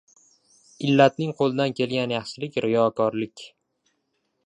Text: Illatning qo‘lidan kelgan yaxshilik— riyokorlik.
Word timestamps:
Illatning 0.91 1.35
qo‘lidan 1.43 1.77
kelgan 1.81 2.17
yaxshilik— 2.17 2.61
riyokorlik. 2.69 3.49